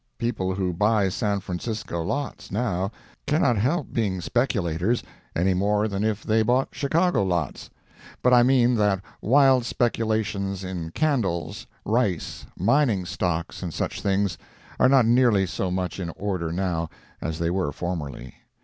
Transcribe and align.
People 0.17 0.55
who 0.55 0.73
buy 0.73 1.09
San 1.09 1.41
Francisco 1.41 2.01
lots 2.01 2.51
now 2.51 2.89
cannot 3.27 3.57
help 3.57 3.93
being 3.93 4.19
speculators, 4.19 5.03
any 5.35 5.53
more 5.53 5.87
than 5.87 6.03
if 6.03 6.23
they 6.23 6.41
bought 6.41 6.69
Chicago 6.71 7.21
lots; 7.21 7.69
but 8.23 8.33
I 8.33 8.41
mean 8.41 8.73
that 8.77 9.03
wild 9.21 9.63
speculations 9.63 10.63
in 10.63 10.89
candles, 10.89 11.67
rice, 11.85 12.47
mining 12.57 13.05
stocks, 13.05 13.61
and 13.61 13.71
such 13.71 14.01
things, 14.01 14.39
are 14.79 14.89
not 14.89 15.05
nearly 15.05 15.45
so 15.45 15.69
much 15.69 15.99
in 15.99 16.09
order 16.17 16.51
now 16.51 16.89
as 17.21 17.37
they 17.37 17.51
were 17.51 17.71
formerly. 17.71 18.33